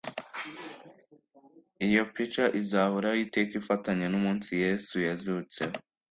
[1.87, 5.75] Iyo pica izahoraho iteka ifatanye n'umunsi Yesu yazutseho...